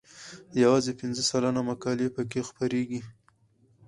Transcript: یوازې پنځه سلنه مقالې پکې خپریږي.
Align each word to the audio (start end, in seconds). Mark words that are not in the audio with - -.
یوازې 0.63 0.91
پنځه 0.99 1.23
سلنه 1.29 1.61
مقالې 1.69 2.07
پکې 2.15 2.39
خپریږي. 2.49 3.01